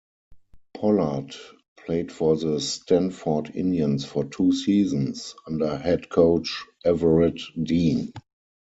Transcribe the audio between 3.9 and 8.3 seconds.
for two seasons, under head coach Everett Dean.